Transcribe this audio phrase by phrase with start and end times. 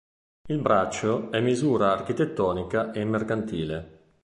[0.47, 3.99] Il braccio è misura architettonica e mercantile.